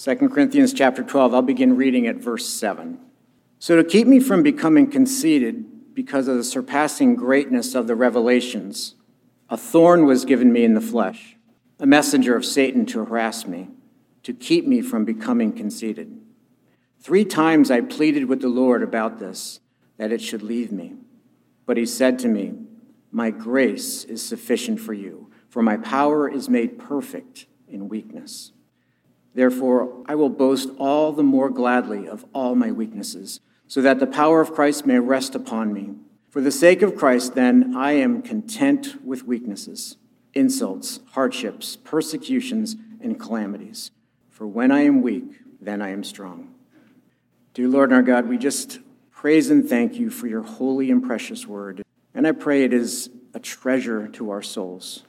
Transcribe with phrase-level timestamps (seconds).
[0.00, 3.00] 2 Corinthians chapter 12, I'll begin reading at verse 7.
[3.58, 8.94] So, to keep me from becoming conceited because of the surpassing greatness of the revelations,
[9.50, 11.36] a thorn was given me in the flesh,
[11.80, 13.70] a messenger of Satan to harass me,
[14.22, 16.16] to keep me from becoming conceited.
[17.00, 19.58] Three times I pleaded with the Lord about this,
[19.96, 20.94] that it should leave me.
[21.66, 22.54] But he said to me,
[23.10, 28.52] My grace is sufficient for you, for my power is made perfect in weakness.
[29.38, 34.06] Therefore, I will boast all the more gladly of all my weaknesses, so that the
[34.08, 35.90] power of Christ may rest upon me.
[36.28, 39.96] For the sake of Christ, then, I am content with weaknesses,
[40.34, 43.92] insults, hardships, persecutions, and calamities.
[44.28, 46.52] For when I am weak, then I am strong.
[47.54, 48.80] Dear Lord and our God, we just
[49.12, 51.84] praise and thank you for your holy and precious word.
[52.12, 55.04] And I pray it is a treasure to our souls.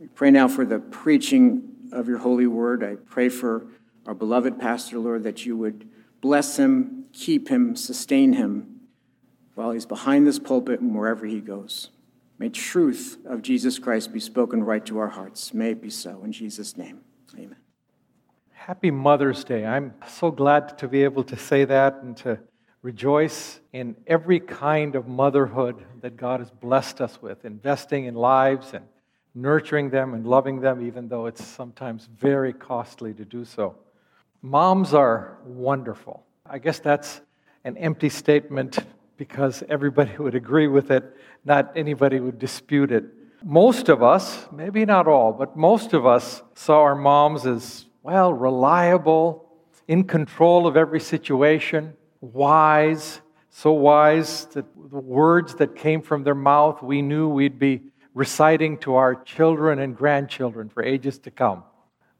[0.00, 2.82] We pray now for the preaching of your holy word.
[2.82, 3.66] I pray for
[4.06, 5.88] our beloved pastor, Lord, that you would
[6.20, 8.80] bless him, keep him, sustain him
[9.54, 11.90] while he's behind this pulpit and wherever he goes.
[12.38, 15.52] May truth of Jesus Christ be spoken right to our hearts.
[15.52, 16.22] May it be so.
[16.24, 17.00] In Jesus' name,
[17.34, 17.56] amen.
[18.52, 19.66] Happy Mother's Day.
[19.66, 22.38] I'm so glad to be able to say that and to
[22.82, 28.72] rejoice in every kind of motherhood that God has blessed us with, investing in lives
[28.72, 28.86] and
[29.34, 33.76] nurturing them and loving them, even though it's sometimes very costly to do so.
[34.42, 36.24] Moms are wonderful.
[36.46, 37.20] I guess that's
[37.64, 38.78] an empty statement
[39.16, 43.04] because everybody would agree with it, not anybody would dispute it.
[43.44, 48.32] Most of us, maybe not all, but most of us saw our moms as, well,
[48.32, 49.46] reliable,
[49.88, 56.34] in control of every situation, wise, so wise that the words that came from their
[56.34, 57.82] mouth we knew we'd be
[58.14, 61.62] reciting to our children and grandchildren for ages to come.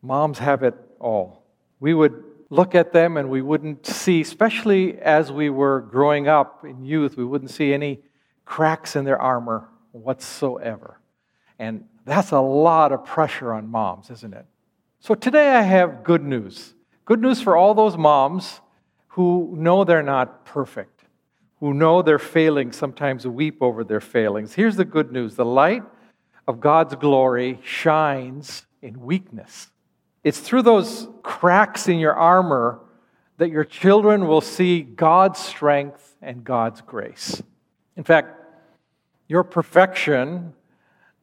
[0.02, 1.44] Moms have it all.
[1.80, 6.64] We would look at them and we wouldn't see, especially as we were growing up
[6.64, 8.00] in youth, we wouldn't see any
[8.44, 11.00] cracks in their armor whatsoever.
[11.58, 14.46] And that's a lot of pressure on moms, isn't it?
[15.00, 16.74] So today I have good news.
[17.04, 18.60] Good news for all those moms
[19.08, 20.99] who know they're not perfect
[21.60, 24.54] who know their failings sometimes weep over their failings.
[24.54, 25.82] Here's the good news the light
[26.48, 29.70] of God's glory shines in weakness.
[30.24, 32.80] It's through those cracks in your armor
[33.36, 37.42] that your children will see God's strength and God's grace.
[37.96, 38.36] In fact,
[39.28, 40.54] your perfection,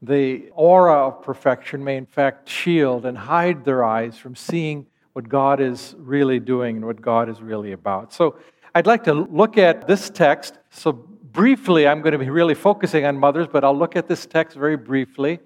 [0.02, 5.28] the aura of perfection, may in fact shield and hide their eyes from seeing what
[5.30, 8.14] God is really doing and what God is really about.
[8.14, 8.38] So,
[8.76, 10.60] I'd like to look at this text.
[10.70, 14.28] So, briefly, I'm going to be really focusing on mothers, but I'll look at this
[14.28, 15.40] text very briefly.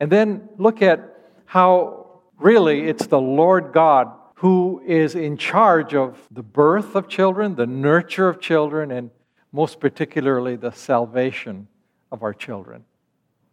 [0.00, 1.00] And then look at
[1.44, 7.54] how really it's the Lord God who is in charge of the birth of children,
[7.54, 9.10] the nurture of children, and
[9.52, 11.68] most particularly the salvation
[12.10, 12.82] of our children.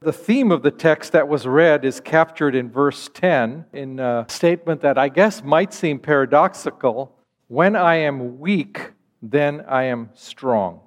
[0.06, 4.28] The theme of the text that was read is captured in verse 10 in a
[4.30, 7.18] statement that I guess might seem paradoxical.
[7.48, 8.92] When I am weak,
[9.24, 10.82] then I am strong.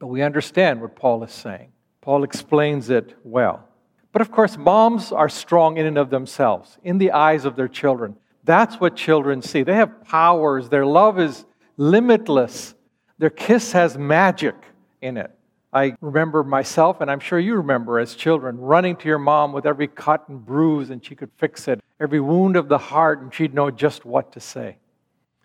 [0.00, 1.70] But we understand what Paul is saying.
[2.00, 3.62] Paul explains it well.
[4.10, 7.68] But of course, moms are strong in and of themselves, in the eyes of their
[7.68, 8.16] children.
[8.42, 9.62] That's what children see.
[9.62, 11.44] They have powers, their love is
[11.76, 12.74] limitless,
[13.18, 14.56] their kiss has magic
[15.00, 15.30] in it.
[15.74, 19.66] I remember myself, and I'm sure you remember as children, running to your mom with
[19.66, 23.34] every cut and bruise, and she could fix it, every wound of the heart, and
[23.34, 24.76] she'd know just what to say.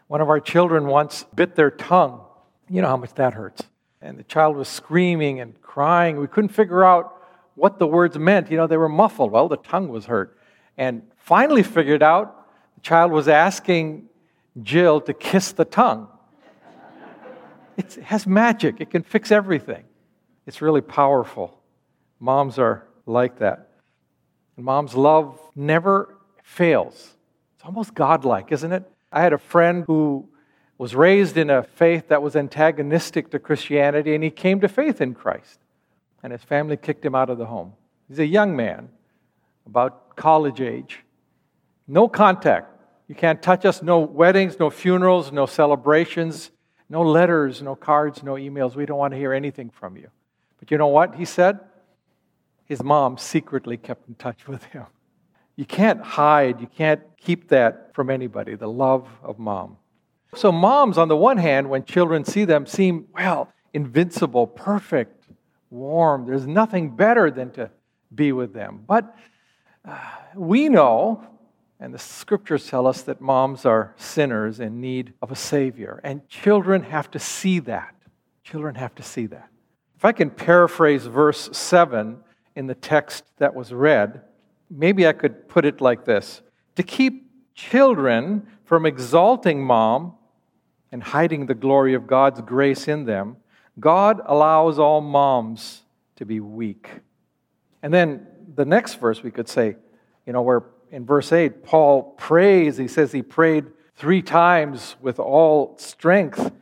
[0.08, 2.22] One of our children once bit their tongue
[2.70, 3.64] you know how much that hurts.
[4.02, 6.20] And the child was screaming and crying.
[6.20, 7.16] We couldn't figure out
[7.56, 8.52] what the words meant.
[8.52, 9.32] You know, they were muffled.
[9.32, 10.38] Well, the tongue was hurt.
[10.78, 14.08] And finally figured out the child was asking
[14.62, 16.08] Jill to kiss the tongue.
[17.76, 19.86] It has magic, it can fix everything.
[20.50, 21.56] It's really powerful.
[22.20, 23.70] Moms are like that.
[24.56, 27.16] And mom's love never fails.
[27.56, 28.92] It's almost godlike, isn't it?
[29.12, 30.28] I had a friend who
[30.80, 35.02] was raised in a faith that was antagonistic to Christianity, and he came to faith
[35.02, 35.60] in Christ.
[36.24, 37.74] And his family kicked him out of the home.
[38.08, 38.90] He's a young man,
[39.68, 41.02] about college age.
[41.88, 42.76] No contact.
[43.08, 43.84] You can't touch us.
[43.84, 46.50] No weddings, no funerals, no celebrations,
[46.90, 48.76] no letters, no cards, no emails.
[48.76, 50.10] We don't want to hear anything from you.
[50.60, 51.60] But you know what he said?
[52.66, 54.86] His mom secretly kept in touch with him.
[55.56, 59.78] You can't hide, you can't keep that from anybody, the love of mom.
[60.36, 65.28] So, moms, on the one hand, when children see them, seem, well, invincible, perfect,
[65.70, 66.28] warm.
[66.28, 67.72] There's nothing better than to
[68.14, 68.84] be with them.
[68.88, 69.16] But
[69.84, 69.98] uh,
[70.36, 71.28] we know
[71.80, 76.02] And the scriptures tell us that moms are sinners in need of a Savior.
[76.04, 77.96] And children have to see that.
[78.44, 79.49] Children have to see that.
[80.00, 82.20] If I can paraphrase verse 7
[82.56, 84.22] in the text that was read,
[84.70, 86.42] maybe I could put it like this
[86.78, 90.14] To keep children from exalting mom
[90.90, 93.36] and hiding the glory of God's grace in them,
[93.78, 95.82] God allows all moms
[96.16, 96.90] to be weak.
[97.84, 98.26] And then
[98.56, 99.76] the next verse we could say,
[100.26, 103.66] you know, where in verse 8, Paul prays, he says he prayed
[103.98, 106.54] three times with all strength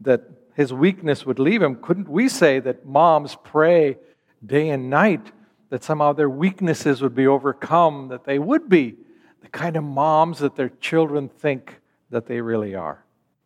[0.00, 0.22] that
[0.58, 1.76] his weakness would leave him.
[1.76, 3.96] Couldn't we say that moms pray
[4.44, 5.30] day and night
[5.70, 8.96] that somehow their weaknesses would be overcome, that they would be
[9.40, 11.78] the kind of moms that their children think
[12.10, 13.04] that they really are?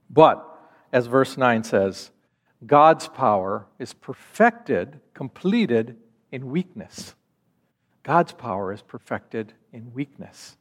[0.09, 0.43] But,
[0.91, 2.13] as verse 9 says,
[2.65, 5.99] God's power is perfected, completed
[6.31, 7.15] in weakness.
[8.05, 10.57] God's power is perfected in weakness.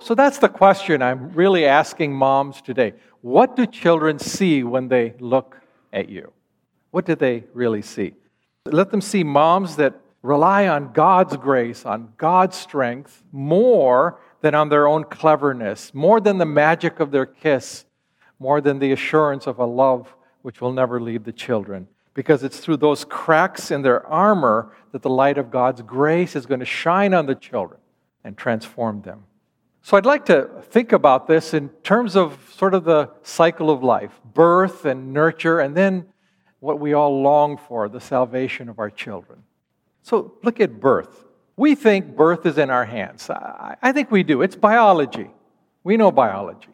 [0.00, 2.92] So that's the question I'm really asking moms today.
[3.22, 5.62] What do children see when they look
[5.94, 6.30] at you?
[6.90, 8.12] What do they really see?
[8.66, 14.68] Let them see moms that rely on God's grace, on God's strength, more than on
[14.68, 17.86] their own cleverness, more than the magic of their kiss,
[18.38, 22.58] more than the assurance of a love which will never leave the children because it's
[22.58, 26.66] through those cracks in their armor that the light of God's grace is going to
[26.66, 27.80] shine on the children
[28.22, 29.24] and transform them.
[29.84, 33.82] So I'd like to think about this in terms of sort of the cycle of
[33.82, 36.06] life birth and nurture, and then
[36.60, 39.42] what we all long for the salvation of our children.
[40.00, 41.26] So look at birth.
[41.58, 43.28] We think birth is in our hands.
[43.28, 44.40] I think we do.
[44.40, 45.30] It's biology.
[45.82, 46.70] We know biology.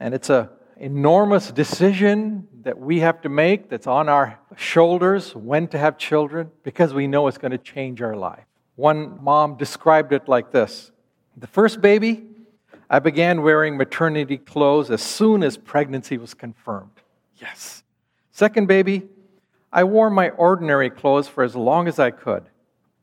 [0.00, 0.48] And it's an
[0.78, 6.50] enormous decision that we have to make that's on our shoulders when to have children
[6.62, 8.46] because we know it's going to change our life.
[8.76, 10.90] One mom described it like this
[11.36, 12.28] The first baby,
[12.92, 16.90] I began wearing maternity clothes as soon as pregnancy was confirmed.
[17.36, 17.84] Yes.
[18.32, 19.08] Second baby,
[19.72, 22.42] I wore my ordinary clothes for as long as I could.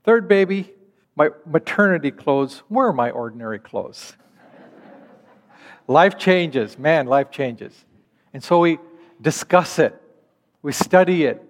[0.03, 0.73] Third baby,
[1.15, 4.17] my maternity clothes were my ordinary clothes.
[5.87, 7.85] life changes, man, life changes.
[8.33, 8.79] And so we
[9.21, 9.99] discuss it,
[10.61, 11.41] we study it,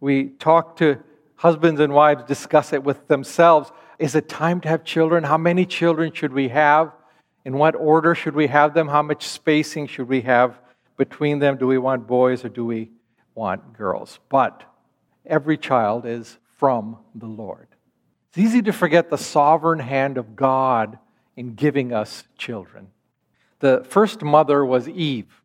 [0.00, 0.98] we talk to
[1.36, 3.70] husbands and wives, discuss it with themselves.
[3.98, 5.24] Is it time to have children?
[5.24, 6.92] How many children should we have?
[7.44, 8.88] In what order should we have them?
[8.88, 10.58] How much spacing should we have
[10.96, 11.56] between them?
[11.56, 12.90] Do we want boys or do we
[13.34, 14.20] want girls?
[14.28, 14.62] But
[15.26, 17.68] every child is from the Lord.
[18.28, 20.98] It's easy to forget the sovereign hand of God
[21.36, 22.88] in giving us children.
[23.58, 25.42] The first mother was Eve.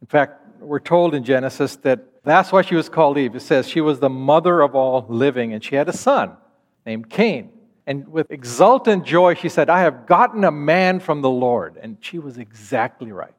[0.00, 3.34] In fact, we're told in Genesis that that's why she was called Eve.
[3.34, 6.36] It says she was the mother of all living, and she had a son
[6.84, 7.50] named Cain.
[7.88, 11.78] And with exultant joy, she said, I have gotten a man from the Lord.
[11.80, 13.32] And she was exactly right.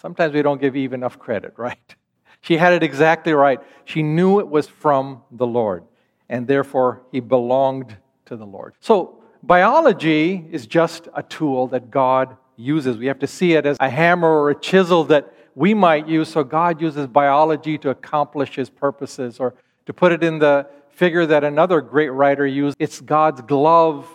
[0.00, 1.78] Sometimes we don't give Eve enough credit, right?
[2.42, 3.60] She had it exactly right.
[3.84, 5.84] She knew it was from the Lord,
[6.26, 7.94] and therefore he belonged
[8.24, 8.72] to the Lord.
[8.80, 12.96] So, biology is just a tool that God uses.
[12.96, 16.30] We have to see it as a hammer or a chisel that we might use.
[16.30, 19.52] So God uses biology to accomplish his purposes, or
[19.84, 24.06] to put it in the figure that another great writer used it's God's glove,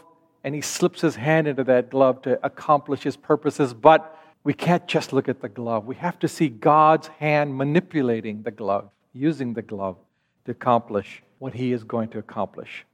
[0.43, 3.73] and he slips his hand into that glove to accomplish his purposes.
[3.73, 5.85] But we can't just look at the glove.
[5.85, 9.97] We have to see God's hand manipulating the glove, using the glove
[10.45, 12.85] to accomplish what he is going to accomplish.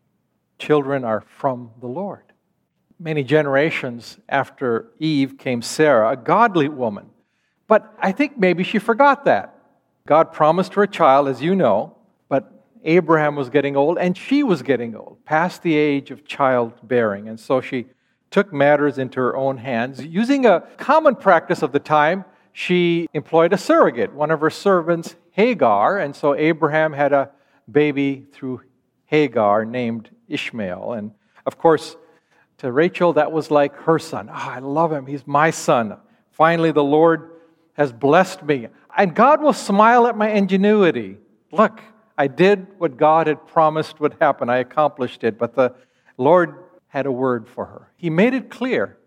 [0.58, 2.24] Children are from the Lord.
[3.00, 7.10] Many generations after Eve came Sarah, a godly woman
[7.72, 9.56] but I think maybe she forgot that.
[10.06, 11.96] God promised her a child, as you know,
[12.84, 17.28] Abraham was getting old and she was getting old, past the age of childbearing.
[17.28, 17.88] And so she
[18.30, 20.04] took matters into her own hands.
[20.04, 25.16] Using a common practice of the time, she employed a surrogate, one of her servants,
[25.32, 26.00] Hagar.
[26.00, 27.30] And so Abraham had a
[27.70, 28.62] baby through
[29.06, 30.94] Hagar named Ishmael.
[30.94, 31.12] And
[31.46, 31.96] of course,
[32.60, 34.30] to Rachel, that was like her son.
[34.30, 35.06] Oh, I love him.
[35.06, 35.98] He's my son.
[36.32, 37.32] Finally, the Lord
[37.74, 38.68] has blessed me.
[38.96, 41.18] And God will smile at my ingenuity.
[41.52, 41.82] Look,
[42.22, 44.48] I did what God had promised would happen.
[44.48, 45.40] I accomplished it.
[45.40, 45.74] But the
[46.20, 47.92] Lord had a word for her.
[47.98, 49.00] He made it clear.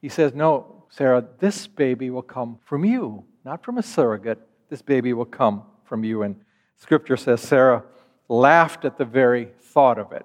[0.00, 4.38] He says, No, Sarah, this baby will come from you, not from a surrogate.
[4.70, 6.22] This baby will come from you.
[6.22, 6.36] And
[6.76, 7.82] scripture says Sarah
[8.28, 10.24] laughed at the very thought of it.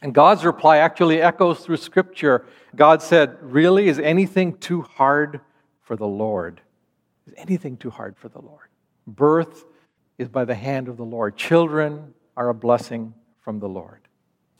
[0.00, 2.46] And God's reply actually echoes through scripture.
[2.76, 3.88] God said, Really?
[3.88, 5.42] Is anything too hard
[5.82, 6.62] for the Lord?
[7.26, 8.68] Is anything too hard for the Lord?
[9.06, 9.64] Birth
[10.18, 11.36] is by the hand of the Lord.
[11.36, 14.00] Children are a blessing from the Lord.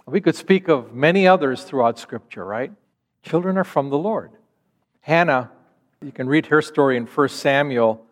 [0.06, 2.72] We could speak of many others throughout Scripture, right?
[3.22, 4.30] Children are from the Lord.
[5.00, 5.50] Hannah
[6.02, 8.06] You can read her story in 1 Samuel.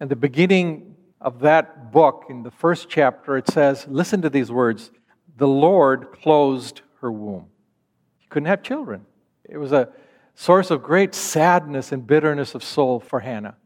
[0.00, 4.50] And the beginning of that book, in the first chapter, it says, Listen to these
[4.50, 4.90] words
[5.36, 7.46] The Lord closed her womb.
[8.18, 9.06] She couldn't have children.
[9.44, 9.88] It was a
[10.34, 13.56] source of great sadness and bitterness of soul for Hannah.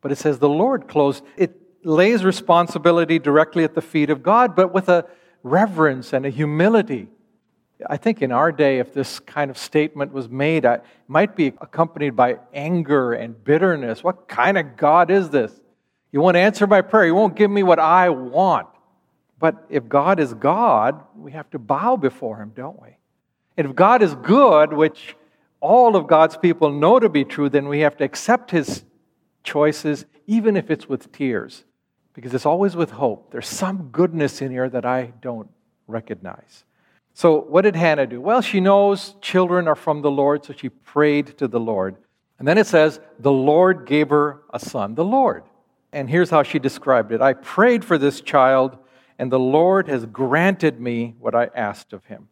[0.00, 1.24] But it says, The Lord closed.
[1.36, 5.06] It lays responsibility directly at the feet of God, but with a
[5.42, 7.08] reverence and a humility.
[7.88, 11.48] I think in our day, if this kind of statement was made, it might be
[11.60, 14.04] accompanied by anger and bitterness.
[14.04, 15.52] What kind of God is this?
[16.12, 17.06] You won't answer my prayer.
[17.06, 18.68] You won't give me what I want.
[19.38, 22.96] But if God is God, we have to bow before Him, don't we?
[23.56, 25.16] And if God is good, which
[25.60, 28.84] all of God's people know to be true, then we have to accept His
[29.42, 31.64] choices, even if it's with tears,
[32.14, 33.30] because it's always with hope.
[33.30, 35.48] There's some goodness in here that I don't
[35.86, 36.64] recognize.
[37.14, 38.20] So, what did Hannah do?
[38.20, 41.96] Well, she knows children are from the Lord, so she prayed to the Lord.
[42.38, 44.94] And then it says, the Lord gave her a son.
[44.94, 45.44] The Lord.
[45.92, 48.78] And here's how she described it I prayed for this child,
[49.18, 52.28] and the Lord has granted me what I asked of him.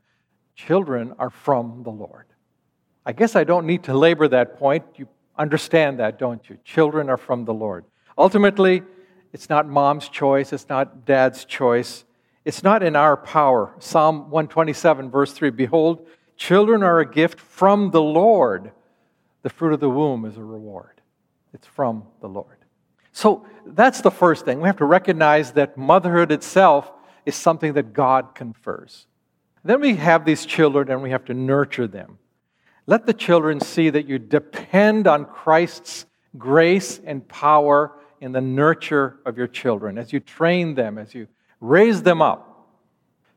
[0.56, 2.26] Children are from the Lord.
[3.04, 4.84] I guess I don't need to labor that point.
[4.96, 6.58] You understand that, don't you?
[6.64, 7.84] Children are from the Lord.
[8.16, 8.82] Ultimately,
[9.32, 12.04] it's not mom's choice, it's not dad's choice.
[12.44, 13.74] It's not in our power.
[13.78, 16.06] Psalm 127, verse 3 Behold,
[16.36, 18.72] children are a gift from the Lord.
[19.42, 21.00] The fruit of the womb is a reward.
[21.52, 22.56] It's from the Lord.
[23.12, 24.60] So that's the first thing.
[24.60, 26.90] We have to recognize that motherhood itself
[27.26, 29.06] is something that God confers.
[29.64, 32.18] Then we have these children and we have to nurture them.
[32.86, 36.06] Let the children see that you depend on Christ's
[36.38, 41.26] grace and power in the nurture of your children as you train them, as you
[41.60, 42.68] raise them up.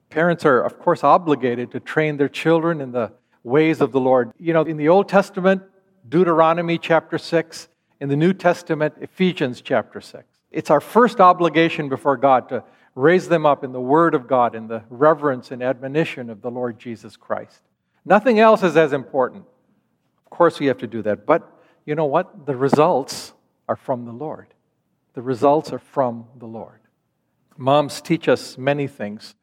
[0.10, 3.12] Parents are, of course, obligated to train their children in the
[3.44, 4.32] ways of the Lord.
[4.38, 5.64] You know, in the Old Testament,
[6.08, 7.68] Deuteronomy chapter 6,
[8.00, 10.24] in the New Testament, Ephesians chapter 6.
[10.52, 12.64] It's our first obligation before God to
[12.96, 16.52] raise them up in the Word of God, in the reverence and admonition of the
[16.52, 17.62] Lord Jesus Christ.
[18.06, 19.46] Nothing else is as important.
[20.26, 21.26] Of course, we have to do that.
[21.26, 21.50] But
[21.86, 22.46] you know what?
[22.46, 23.34] The results
[23.68, 24.54] are from the Lord.
[25.14, 26.80] The results are from the Lord.
[27.58, 29.36] Moms teach us many things.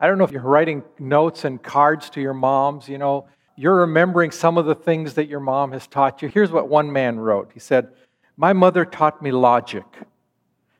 [0.00, 3.76] I don't know if you're writing notes and cards to your moms, you know, you're
[3.76, 6.28] remembering some of the things that your mom has taught you.
[6.28, 7.88] Here's what one man wrote He said,
[8.36, 9.84] My mother taught me logic.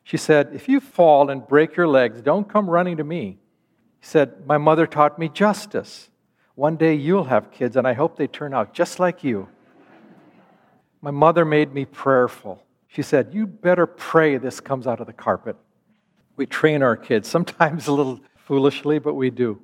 [0.03, 3.39] She said, If you fall and break your legs, don't come running to me.
[4.01, 6.11] He said, My mother taught me justice.
[6.57, 9.49] One day you'll have kids, and I hope they turn out just like you.
[11.01, 12.64] My mother made me prayerful.
[12.95, 15.57] She said, You better pray this comes out of the carpet.
[16.37, 19.61] We train our kids, sometimes a little foolishly, but we do.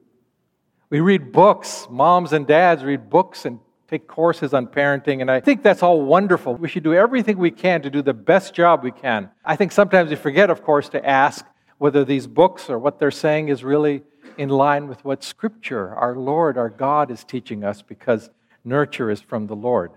[0.88, 1.86] We read books.
[1.88, 6.02] Moms and dads read books and take courses on parenting, and I think that's all
[6.02, 6.54] wonderful.
[6.56, 9.30] We should do everything we can to do the best job we can.
[9.44, 11.44] I think sometimes we forget, of course, to ask
[11.78, 14.02] whether these books or what they're saying is really
[14.38, 18.30] in line with what Scripture, our Lord, our God, is teaching us because
[18.64, 19.92] nurture is from the Lord.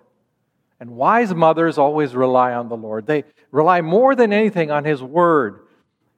[0.83, 3.07] And wise mothers always rely on the Lord.
[3.07, 5.61] They rely more than anything on His Word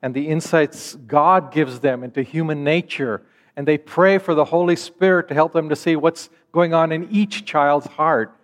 [0.01, 3.21] and the insights God gives them into human nature
[3.55, 6.91] and they pray for the Holy Spirit to help them to see what's going on
[6.91, 8.35] in each child's heart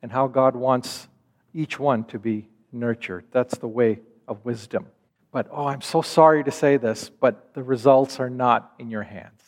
[0.00, 1.08] and how God wants
[1.52, 3.26] each one to be nurtured.
[3.30, 4.86] That's the way of wisdom.
[5.30, 9.02] But oh, I'm so sorry to say this, but the results are not in your
[9.02, 9.42] hands.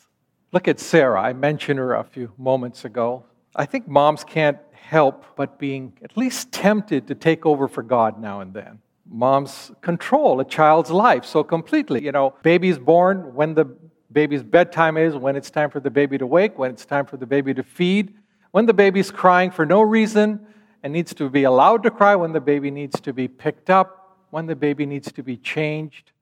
[0.53, 1.23] Look at Sarah.
[1.23, 3.25] I mentioned her a few moments ago.
[3.57, 4.59] I think moms can't
[4.89, 8.79] help but being at least tempted to take over for God now and then.
[9.07, 12.03] Moms control a child's life so completely.
[12.03, 13.67] You know, baby's born when the
[14.11, 17.19] baby's bedtime is, when it's time for the baby to wake, when it's time for
[17.19, 18.15] the baby to feed,
[18.53, 20.47] when the baby's crying for no reason
[20.83, 24.17] and needs to be allowed to cry, when the baby needs to be picked up,
[24.31, 26.13] when the baby needs to be changed.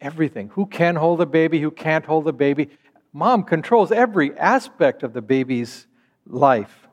[0.00, 0.48] Everything.
[0.54, 2.70] Who can hold the baby, who can't hold the baby.
[3.12, 5.86] Mom controls every aspect of the baby's
[6.26, 6.85] life.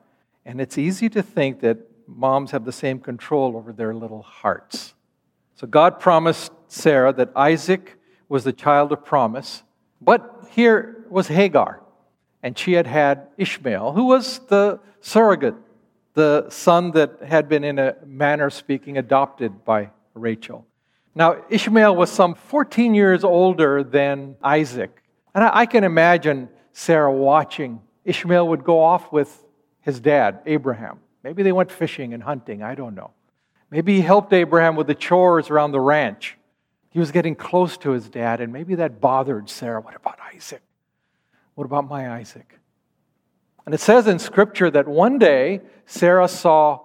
[0.46, 4.94] And it's easy to think that moms have the same control over their little hearts.
[5.56, 7.98] So God promised Sarah that Isaac
[8.28, 9.64] was the child of promise
[10.04, 11.82] but here was Hagar,
[12.42, 15.56] and she had had Ishmael, who was the surrogate,
[16.14, 20.66] the son that had been, in a manner speaking, adopted by Rachel.
[21.16, 25.02] Now, Ishmael was some 14 years older than Isaac.
[25.34, 27.82] And I can imagine Sarah watching.
[28.04, 29.43] Ishmael would go off with
[29.84, 31.00] his dad, Abraham.
[31.24, 33.12] Maybe they went fishing and hunting, I don't know.
[33.70, 36.38] Maybe he helped Abraham with the chores around the ranch.
[36.90, 39.82] He was getting close to his dad, and maybe that bothered Sarah.
[39.82, 40.62] What about Isaac?
[41.56, 42.60] What about my Isaac?
[43.66, 46.82] And it says in Scripture that one day Sarah saw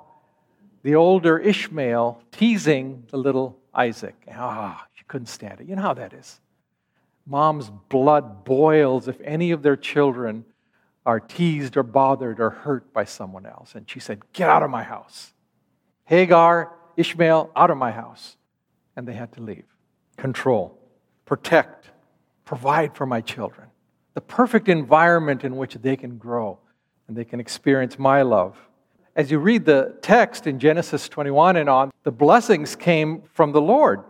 [0.83, 4.15] the older Ishmael teasing the little Isaac.
[4.31, 5.67] Ah, she couldn't stand it.
[5.67, 6.41] You know how that is.
[7.27, 10.45] Mom's blood boils if any of their children
[11.09, 13.75] are teased or bothered or hurt by someone else.
[13.75, 15.33] And she said, Get out of my house.
[16.05, 18.37] Hagar, Ishmael, out of my house.
[18.95, 19.65] And they had to leave.
[20.19, 20.79] Control,
[21.25, 21.91] protect,
[22.45, 23.69] provide for my children.
[24.13, 26.59] The perfect environment in which they can grow
[27.07, 28.59] and they can experience my love.
[29.17, 33.63] As you read the text in Genesis 21 and on, the blessings came from the
[33.63, 34.05] Lord.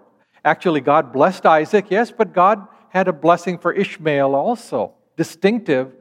[0.45, 5.93] Actually, God blessed Isaac, yes, but God had a blessing for Ishmael also, distinctive,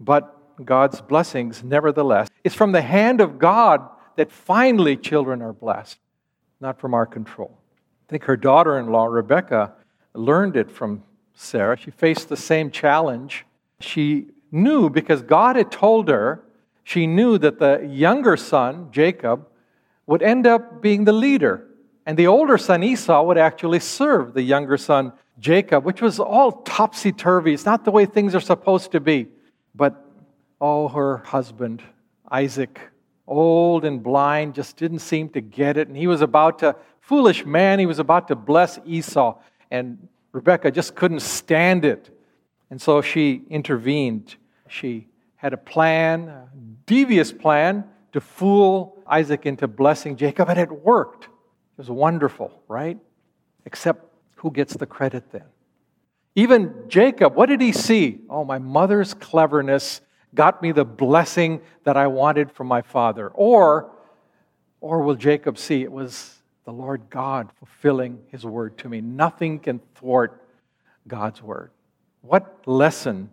[0.00, 2.28] but God's blessings nevertheless.
[2.44, 5.98] It's from the hand of God that finally children are blessed,
[6.60, 7.58] not from our control.
[8.08, 9.74] I think her daughter in law, Rebecca,
[10.14, 11.76] learned it from Sarah.
[11.76, 13.44] She faced the same challenge.
[13.80, 16.42] She knew because God had told her,
[16.82, 19.46] she knew that the younger son, Jacob,
[20.06, 21.66] would end up being the leader.
[22.06, 26.62] And the older son, Esau, would actually serve the younger son, Jacob, which was all
[26.62, 27.52] topsy turvy.
[27.52, 29.28] It's not the way things are supposed to be.
[29.78, 30.04] But
[30.60, 31.82] oh, her husband,
[32.28, 32.80] Isaac,
[33.28, 35.86] old and blind, just didn't seem to get it.
[35.86, 39.38] And he was about to, foolish man, he was about to bless Esau.
[39.70, 42.10] And Rebecca just couldn't stand it.
[42.70, 44.34] And so she intervened.
[44.68, 45.06] She
[45.36, 46.48] had a plan, a
[46.84, 51.24] devious plan, to fool Isaac into blessing Jacob, and it worked.
[51.24, 52.98] It was wonderful, right?
[53.64, 54.04] Except
[54.34, 55.44] who gets the credit then?
[56.38, 58.20] Even Jacob, what did he see?
[58.30, 60.00] Oh, my mother's cleverness
[60.36, 63.26] got me the blessing that I wanted from my father.
[63.26, 63.90] Or,
[64.80, 69.00] or will Jacob see it was the Lord God fulfilling his word to me?
[69.00, 70.40] Nothing can thwart
[71.08, 71.72] God's word.
[72.20, 73.30] What lesson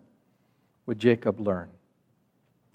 [0.86, 1.68] would Jacob learn?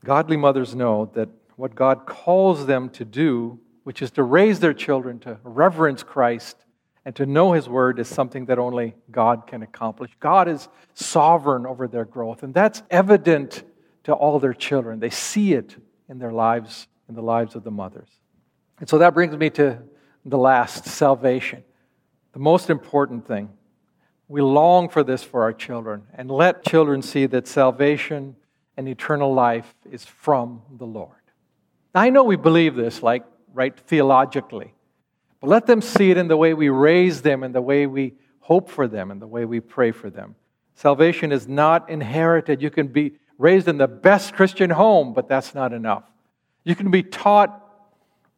[0.05, 4.73] Godly mothers know that what God calls them to do, which is to raise their
[4.73, 6.55] children to reverence Christ
[7.05, 10.11] and to know His Word, is something that only God can accomplish.
[10.19, 13.63] God is sovereign over their growth, and that's evident
[14.03, 14.99] to all their children.
[14.99, 15.75] They see it
[16.09, 18.09] in their lives, in the lives of the mothers.
[18.79, 19.79] And so that brings me to
[20.25, 21.63] the last salvation,
[22.33, 23.49] the most important thing.
[24.27, 28.35] We long for this for our children, and let children see that salvation
[28.77, 31.17] and eternal life is from the Lord.
[31.93, 34.73] Now, I know we believe this, like, right, theologically,
[35.41, 38.13] but let them see it in the way we raise them, in the way we
[38.39, 40.35] hope for them, in the way we pray for them.
[40.75, 42.61] Salvation is not inherited.
[42.61, 46.03] You can be raised in the best Christian home, but that's not enough.
[46.63, 47.57] You can be taught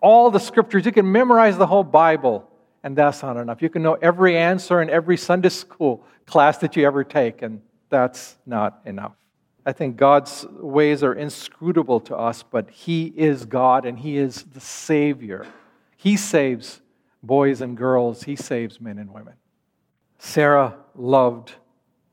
[0.01, 2.49] all the scriptures, you can memorize the whole Bible,
[2.83, 3.61] and that's not enough.
[3.61, 7.61] You can know every answer in every Sunday school class that you ever take, and
[7.89, 9.13] that's not enough.
[9.65, 14.43] I think God's ways are inscrutable to us, but He is God and He is
[14.43, 15.45] the Savior.
[15.95, 16.81] He saves
[17.23, 19.33] boys and girls, He saves men and women.
[20.19, 21.53] Sarah loved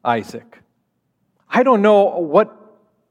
[0.05, 0.59] Isaac.
[1.49, 2.57] I don't know what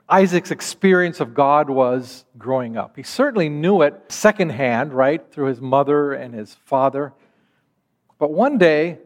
[0.07, 2.95] Isaac's experience of God was growing up.
[2.95, 7.13] He certainly knew it secondhand, right, through his mother and his father.
[8.17, 8.97] But one day,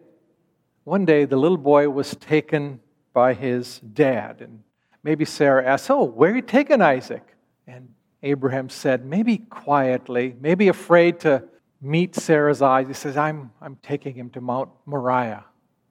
[0.86, 2.80] one day, the little boy was taken
[3.12, 4.42] by his dad.
[4.42, 4.64] And
[5.04, 7.36] maybe Sarah asked, Oh, where are you taking Isaac?
[7.68, 7.90] And
[8.24, 11.44] Abraham said, maybe quietly, maybe afraid to
[11.84, 15.46] meet Sarah's eyes, he says, I'm, I'm taking him to Mount Moriah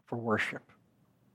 [0.06, 0.62] for worship.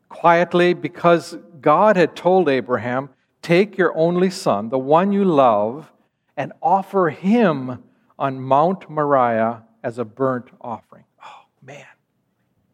[0.09, 3.09] Quietly, because God had told Abraham
[3.41, 5.89] Take your only son, the one you love,
[6.35, 7.81] and offer him
[8.19, 11.05] on Mount Moriah as a burnt offering.
[11.23, 11.85] Oh, man.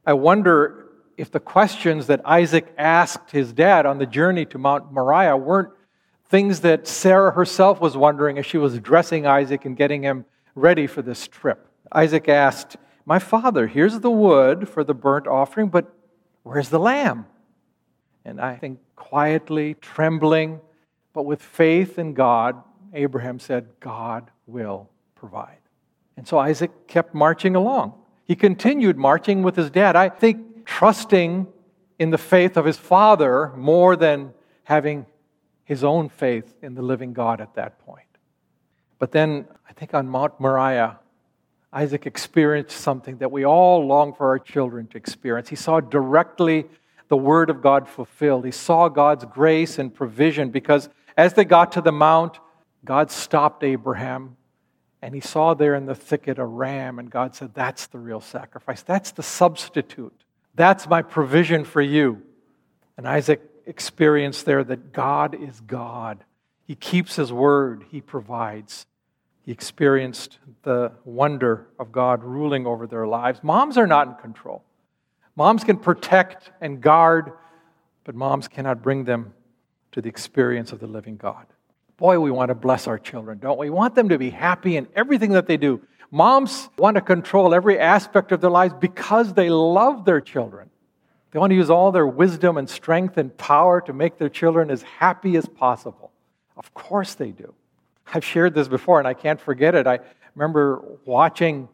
[0.05, 4.91] I wonder if the questions that Isaac asked his dad on the journey to Mount
[4.91, 5.69] Moriah weren't
[6.29, 10.87] things that Sarah herself was wondering as she was dressing Isaac and getting him ready
[10.87, 11.67] for this trip.
[11.93, 15.93] Isaac asked, My father, here's the wood for the burnt offering, but
[16.43, 17.25] where's the lamb?
[18.25, 20.59] And I think quietly, trembling,
[21.13, 22.61] but with faith in God,
[22.93, 25.57] Abraham said, God will provide.
[26.17, 27.93] And so Isaac kept marching along.
[28.25, 29.95] He continued marching with his dad.
[29.95, 31.47] I think trusting
[31.99, 35.05] in the faith of his father more than having
[35.65, 38.07] his own faith in the living God at that point.
[38.99, 40.99] But then I think on Mount Moriah,
[41.73, 45.49] Isaac experienced something that we all long for our children to experience.
[45.49, 46.65] He saw directly
[47.07, 48.45] the word of God fulfilled.
[48.45, 52.39] He saw God's grace and provision because as they got to the mount,
[52.85, 54.37] God stopped Abraham
[55.03, 58.21] and he saw there in the thicket a ram, and God said, That's the real
[58.21, 58.83] sacrifice.
[58.83, 60.13] That's the substitute.
[60.55, 62.21] That's my provision for you.
[62.95, 66.23] And Isaac experienced there that God is God.
[66.65, 68.85] He keeps his word, he provides.
[69.43, 73.43] He experienced the wonder of God ruling over their lives.
[73.43, 74.63] Moms are not in control.
[75.35, 77.33] Moms can protect and guard,
[78.05, 79.33] but moms cannot bring them
[79.91, 81.45] to the experience of the living God.
[81.97, 83.69] Boy, we want to bless our children, don't we?
[83.69, 85.81] We want them to be happy in everything that they do.
[86.09, 90.69] Moms want to control every aspect of their lives because they love their children.
[91.31, 94.69] They want to use all their wisdom and strength and power to make their children
[94.69, 96.11] as happy as possible.
[96.55, 97.53] Of course they do.
[98.11, 99.87] I've shared this before and I can't forget it.
[99.87, 99.99] I
[100.35, 101.69] remember watching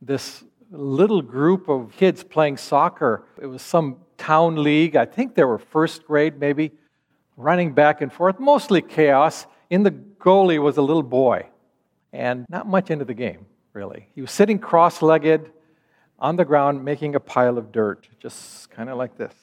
[0.00, 3.24] this little group of kids playing soccer.
[3.40, 4.96] It was some town league.
[4.96, 6.72] I think they were first grade, maybe,
[7.36, 9.46] running back and forth, mostly chaos.
[9.70, 11.46] In the goalie was a little boy
[12.12, 14.08] and not much into the game, really.
[14.14, 15.50] He was sitting cross legged
[16.18, 19.34] on the ground making a pile of dirt, just kind of like this.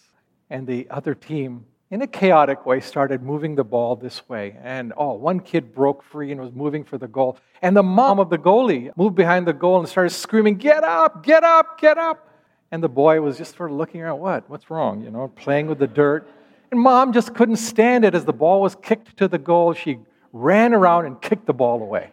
[0.50, 4.58] And the other team in a chaotic way, started moving the ball this way.
[4.64, 7.38] And oh, one kid broke free and was moving for the goal.
[7.62, 11.22] And the mom of the goalie moved behind the goal and started screaming, Get up,
[11.24, 12.30] get up, get up.
[12.72, 14.50] And the boy was just sort of looking around, What?
[14.50, 15.04] What's wrong?
[15.04, 16.30] You know, playing with the dirt.
[16.72, 19.74] And mom just couldn't stand it as the ball was kicked to the goal.
[19.74, 20.00] She
[20.32, 22.12] ran around and kicked the ball away.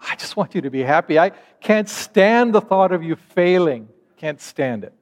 [0.00, 1.20] I just want you to be happy.
[1.20, 3.88] I can't stand the thought of you failing.
[4.16, 4.92] Can't stand it.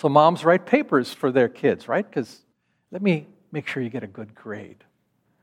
[0.00, 2.08] So moms write papers for their kids, right?
[2.08, 2.40] Because
[2.90, 4.82] let me make sure you get a good grade.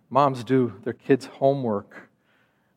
[0.10, 2.10] Moms do their kids' homework.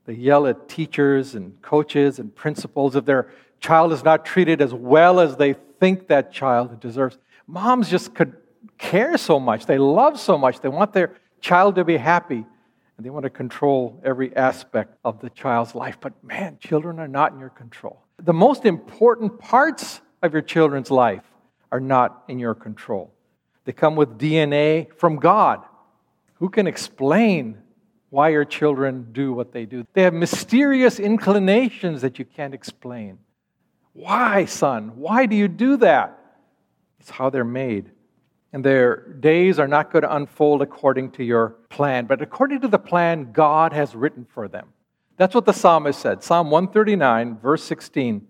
[0.04, 4.74] They yell at teachers and coaches and principals if their child is not treated as
[4.74, 7.16] well as they think that child deserves.
[7.46, 8.36] Moms just could
[8.76, 9.64] care so much.
[9.64, 10.60] They love so much.
[10.60, 12.44] They want their child to be happy
[12.98, 15.96] and they want to control every aspect of the child's life.
[15.98, 18.02] But man, children are not in your control.
[18.22, 21.24] The most important parts of your children's life
[21.72, 23.12] are not in your control.
[23.64, 25.64] They come with DNA from God.
[26.34, 27.58] Who can explain
[28.08, 29.86] why your children do what they do?
[29.92, 33.18] They have mysterious inclinations that you can't explain.
[33.92, 34.96] Why, son?
[34.96, 36.18] Why do you do that?
[36.98, 37.90] It's how they're made.
[38.52, 42.68] And their days are not going to unfold according to your plan, but according to
[42.68, 44.72] the plan God has written for them.
[45.16, 46.24] That's what the psalmist said.
[46.24, 48.26] Psalm 139, verse 16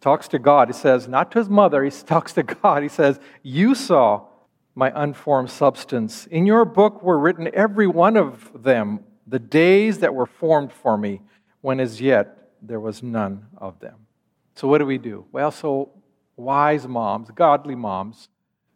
[0.00, 0.68] talks to God.
[0.68, 2.82] He says, not to his mother, he talks to God.
[2.82, 4.26] He says, You saw
[4.74, 6.26] my unformed substance.
[6.26, 10.96] In your book were written every one of them, the days that were formed for
[10.96, 11.20] me,
[11.60, 14.06] when as yet there was none of them.
[14.54, 15.24] So, what do we do?
[15.32, 15.90] Well, so
[16.36, 18.28] wise moms, godly moms,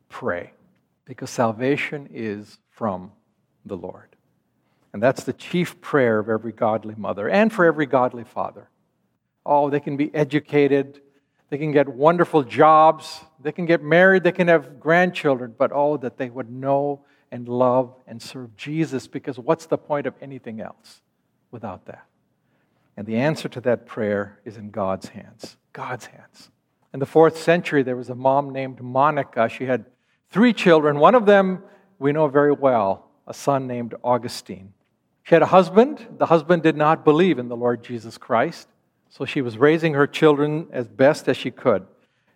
[0.08, 0.52] pray
[1.04, 3.12] because salvation is from
[3.64, 4.16] the Lord.
[4.92, 8.68] And that's the chief prayer of every godly mother and for every godly father.
[9.44, 11.00] Oh, they can be educated,
[11.52, 15.98] they can get wonderful jobs, they can get married, they can have grandchildren, but oh,
[15.98, 20.62] that they would know and love and serve Jesus because what's the point of anything
[20.62, 21.02] else
[21.50, 22.06] without that?
[22.96, 25.58] And the answer to that prayer is in God's hands.
[25.74, 26.48] God's hands.
[26.94, 29.50] In the fourth century, there was a mom named Monica.
[29.50, 29.84] She had
[30.30, 30.98] three children.
[30.98, 31.62] One of them
[31.98, 34.72] we know very well, a son named Augustine.
[35.24, 36.06] She had a husband.
[36.16, 38.68] The husband did not believe in the Lord Jesus Christ.
[39.12, 41.86] So she was raising her children as best as she could.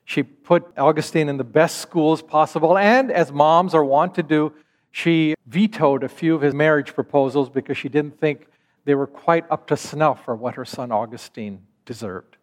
[0.04, 4.52] She put Augustine in the best schools possible, and as moms are wont to do,
[4.90, 8.46] she vetoed a few of his marriage proposals because she didn't think
[8.84, 12.36] they were quite up to snuff for what her son Augustine deserved.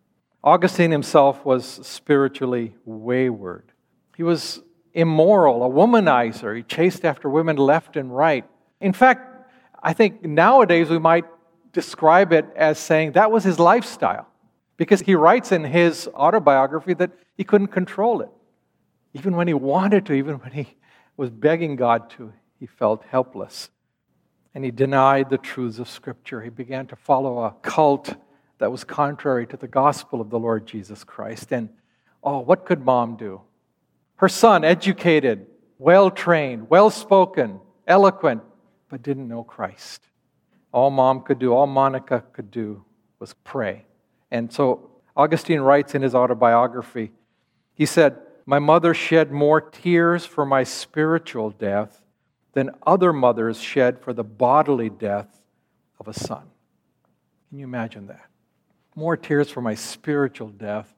[0.44, 3.72] Augustine himself was spiritually wayward.
[4.18, 4.64] He was
[4.96, 6.58] immoral, a womanizer.
[6.58, 8.46] He chased after women left and right.
[8.82, 9.48] In fact,
[9.82, 11.26] I think nowadays we might
[11.74, 14.28] describe it as saying that was his lifestyle
[14.78, 18.30] because he writes in his autobiography that he couldn't control it.
[19.14, 20.76] Even when he wanted to, even when he
[21.18, 23.70] was begging God to, he felt helpless.
[24.56, 26.42] And he denied the truths of Scripture.
[26.42, 28.16] He began to follow a cult
[28.60, 31.52] that was contrary to the gospel of the Lord Jesus Christ.
[31.52, 31.70] And
[32.24, 33.42] oh, what could mom do?
[34.16, 35.48] Her son, educated,
[35.80, 38.42] well trained, well spoken, eloquent,
[38.90, 40.08] but didn't know Christ.
[40.74, 42.84] All mom could do, all Monica could do
[43.20, 43.86] was pray.
[44.32, 47.12] And so Augustine writes in his autobiography,
[47.76, 52.04] he said, My mother shed more tears for my spiritual death
[52.54, 55.42] than other mothers shed for the bodily death
[56.00, 56.44] of a son.
[57.50, 58.26] Can you imagine that?
[58.96, 60.94] More tears for my spiritual death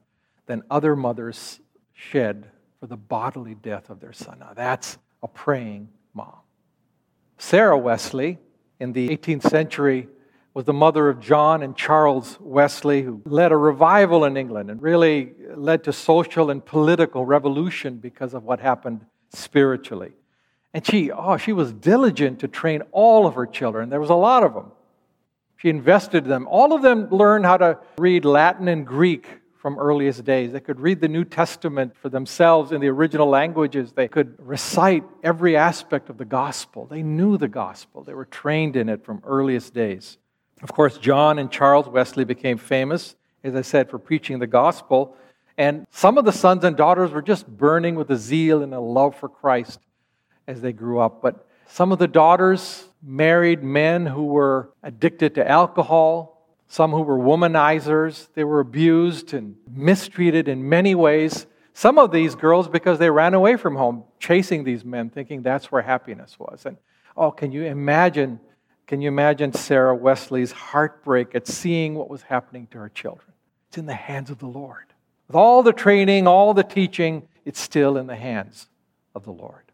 [0.46, 1.60] than other mothers
[1.92, 4.38] shed for the bodily death of their son.
[4.38, 6.36] Now that's a praying mom.
[7.38, 8.38] Sarah Wesley,
[8.80, 10.08] in the 18th century
[10.54, 14.80] was the mother of John and Charles Wesley, who led a revival in England and
[14.80, 20.12] really led to social and political revolution because of what happened spiritually.
[20.72, 23.90] And she, oh, she was diligent to train all of her children.
[23.90, 24.72] There was a lot of them.
[25.58, 26.46] She invested them.
[26.48, 29.26] All of them learned how to read Latin and Greek
[29.66, 30.52] from earliest days.
[30.52, 33.90] They could read the New Testament for themselves in the original languages.
[33.90, 36.86] They could recite every aspect of the gospel.
[36.86, 40.18] They knew the gospel, they were trained in it from earliest days.
[40.62, 45.16] Of course, John and Charles Wesley became famous, as I said, for preaching the gospel.
[45.58, 48.78] And some of the sons and daughters were just burning with a zeal and a
[48.78, 49.80] love for Christ
[50.46, 51.20] as they grew up.
[51.20, 56.35] But some of the daughters married men who were addicted to alcohol,
[56.68, 58.28] some who were womanizers.
[58.34, 61.46] They were abused and mistreated in many ways.
[61.72, 65.70] Some of these girls, because they ran away from home, chasing these men, thinking that's
[65.70, 66.64] where happiness was.
[66.64, 66.76] And
[67.16, 68.40] oh, can you imagine?
[68.86, 73.32] Can you imagine Sarah Wesley's heartbreak at seeing what was happening to her children?
[73.68, 74.84] It's in the hands of the Lord.
[75.26, 78.68] With all the training, all the teaching, it's still in the hands
[79.14, 79.64] of the Lord.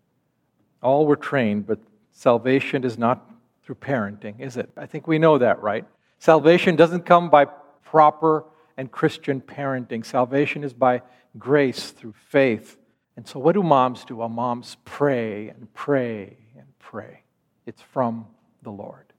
[0.82, 1.78] All were trained, but
[2.10, 3.30] salvation is not
[3.64, 4.70] through parenting, is it?
[4.76, 5.84] I think we know that, right?
[6.22, 7.46] Salvation doesn't come by
[7.82, 8.44] proper
[8.76, 10.06] and Christian parenting.
[10.06, 11.02] Salvation is by
[11.36, 12.78] grace through faith.
[13.16, 14.14] And so, what do moms do?
[14.14, 17.24] Well, moms pray and pray and pray.
[17.66, 18.26] It's from
[18.62, 19.12] the Lord.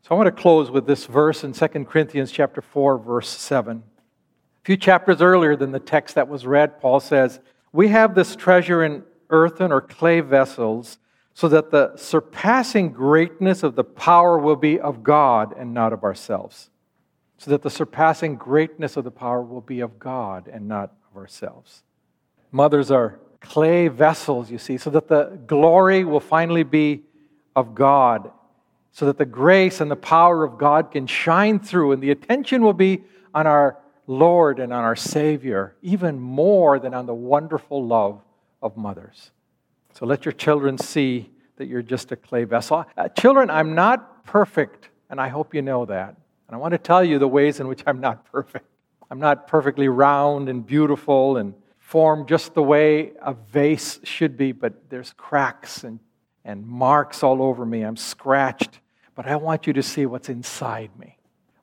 [0.00, 3.76] So, I want to close with this verse in 2 Corinthians chapter 4, verse 7.
[3.76, 7.40] A few chapters earlier than the text that was read, Paul says,
[7.74, 10.96] We have this treasure in earthen or clay vessels
[11.34, 16.04] so that the surpassing greatness of the power will be of God and not of
[16.04, 16.70] ourselves.
[17.38, 21.16] So that the surpassing greatness of the power will be of God and not of
[21.16, 21.82] ourselves.
[22.50, 27.02] Mothers are clay vessels, you see, so that the glory will finally be
[27.56, 28.30] of God,
[28.92, 32.62] so that the grace and the power of God can shine through, and the attention
[32.62, 33.02] will be
[33.34, 38.20] on our Lord and on our Savior, even more than on the wonderful love
[38.60, 39.32] of mothers.
[39.92, 42.84] So let your children see that you're just a clay vessel.
[42.96, 46.16] Uh, children, I'm not perfect, and I hope you know that.
[46.48, 48.66] And I want to tell you the ways in which I'm not perfect.
[49.10, 54.52] I'm not perfectly round and beautiful and formed just the way a vase should be,
[54.52, 56.00] but there's cracks and,
[56.44, 57.82] and marks all over me.
[57.82, 58.80] I'm scratched.
[59.14, 61.18] But I want you to see what's inside me.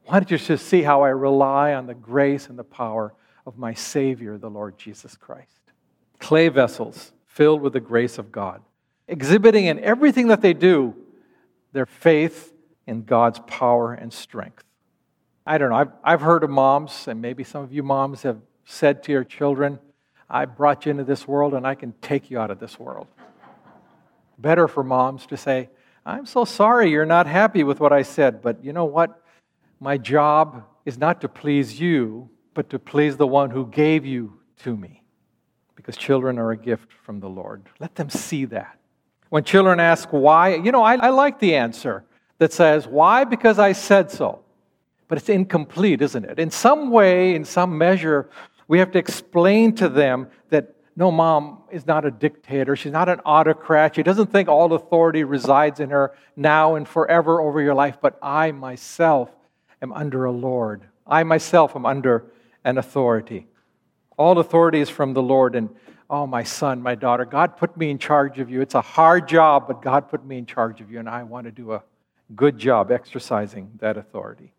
[0.08, 3.14] I want you to see how I rely on the grace and the power
[3.46, 5.60] of my Savior, the Lord Jesus Christ.
[6.20, 8.62] Clay vessels filled with the grace of God,
[9.08, 10.94] exhibiting in everything that they do
[11.72, 12.54] their faith
[12.86, 14.66] in God's power and strength.
[15.46, 18.42] I don't know, I've, I've heard of moms, and maybe some of you moms have
[18.66, 19.80] said to your children,
[20.30, 23.08] I brought you into this world and I can take you out of this world.
[24.38, 25.70] Better for moms to say,
[26.06, 29.24] I'm so sorry you're not happy with what I said, but you know what?
[29.80, 34.42] My job is not to please you, but to please the one who gave you
[34.64, 34.99] to me
[35.80, 37.64] because children are a gift from the Lord.
[37.80, 38.78] Let them see that.
[39.30, 42.04] When children ask why, you know, I, I like the answer
[42.38, 43.24] that says, Why?
[43.24, 44.42] Because I said so.
[45.08, 46.38] But it's incomplete, isn't it?
[46.38, 48.30] In some way, in some measure,
[48.68, 52.76] we have to explain to them that no, mom is not a dictator.
[52.76, 53.96] She's not an autocrat.
[53.96, 58.20] She doesn't think all authority resides in her now and forever over your life, but
[58.22, 59.30] I myself
[59.82, 60.84] am under a Lord.
[61.08, 62.26] I myself am under
[62.66, 63.48] an authority.
[64.20, 65.56] All authority is from the Lord.
[65.56, 65.70] And
[66.10, 68.60] oh, my son, my daughter, God put me in charge of you.
[68.60, 71.46] It's a hard job, but God put me in charge of you, and I want
[71.46, 71.82] to do a
[72.36, 74.52] good job exercising that authority.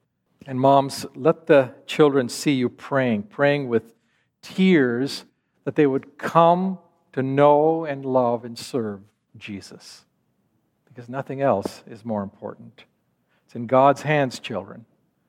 [0.46, 3.94] And moms, let the children see you praying, praying with
[4.40, 5.26] tears
[5.64, 6.78] that they would come
[7.12, 9.02] to know and love and serve
[9.36, 10.06] Jesus.
[10.86, 12.84] Because nothing else is more important.
[13.44, 14.86] It's in God's hands, children.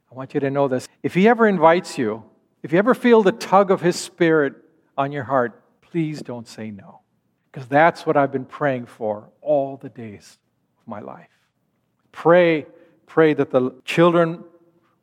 [0.09, 0.87] I want you to know this.
[1.03, 2.23] If He ever invites you
[2.63, 4.55] if you ever feel the tug of His Spirit
[4.97, 7.01] on your heart, please don't say no.
[7.51, 10.37] Because that's what I've been praying for all the days
[10.79, 11.27] of my life.
[12.11, 12.65] Pray,
[13.07, 14.43] pray that the children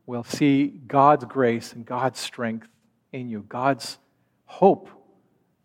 [0.07, 2.68] will see God's grace and God's strength
[3.12, 3.99] in you, God's
[4.47, 4.88] hope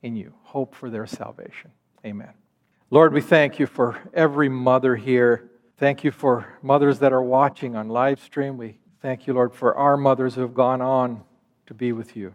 [0.02, 1.72] in you, hope for their salvation.
[2.06, 2.34] Amen.
[2.90, 5.50] Lord, we thank you for every mother here.
[5.78, 8.58] Thank you for mothers that are watching on live stream.
[8.58, 11.24] We thank you, Lord, for our mothers who have gone on
[11.68, 12.34] to be with you.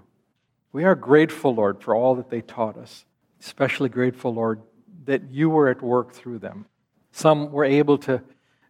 [0.73, 3.05] We are grateful, Lord, for all that they taught us,
[3.41, 4.61] especially grateful, Lord,
[5.05, 6.67] that you were at work through them.
[7.12, 8.23] Some were able to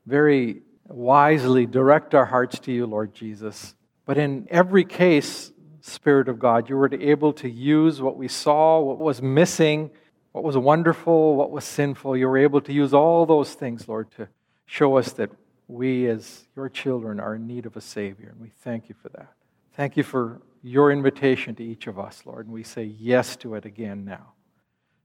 [0.07, 3.75] very wisely direct our hearts to you, Lord Jesus.
[4.07, 8.81] But in every case, Spirit of God, you were able to use what we saw,
[8.81, 9.90] what was missing,
[10.33, 12.16] what was wonderful, what was sinful.
[12.16, 14.29] You were able to use all those things, Lord, to
[14.66, 15.31] show us that
[15.66, 18.31] we, as your children, are in need of a Savior.
[18.31, 19.33] And we thank you for that.
[19.75, 23.55] Thank you for your invitation to each of us, Lord, and we say yes to
[23.55, 24.33] it again now.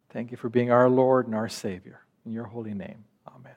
[0.09, 2.01] Thank you for being our Lord and our Savior.
[2.25, 3.55] In your holy name, amen.